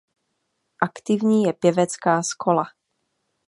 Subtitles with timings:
[0.81, 2.63] Aktivní je pěvecká schola.